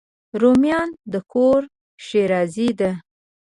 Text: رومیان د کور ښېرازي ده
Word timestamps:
رومیان 0.41 0.89
د 1.11 1.13
کور 1.31 1.61
ښېرازي 2.05 2.69
ده 2.79 2.91